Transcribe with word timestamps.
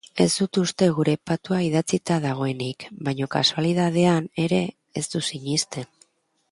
Ez 0.23 0.27
dut 0.35 0.57
uste 0.61 0.85
gure 0.99 1.13
patua 1.31 1.59
idatzita 1.65 2.17
dagoenik 2.25 2.89
baina 3.09 3.31
kasualidadean 3.37 4.31
ere 4.47 4.63
ez 5.03 5.07
dut 5.15 5.29
sinisten. 5.33 5.91